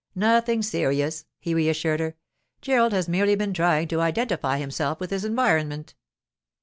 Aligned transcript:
'Nothing 0.15 0.63
serious,' 0.63 1.25
he 1.39 1.53
reassured 1.53 1.99
her. 1.99 2.15
'Gerald 2.59 2.91
has 2.91 3.07
merely 3.07 3.35
been 3.35 3.53
trying 3.53 3.87
to 3.89 4.01
identify 4.01 4.57
himself 4.57 4.99
with 4.99 5.11
his 5.11 5.23
environment. 5.23 5.93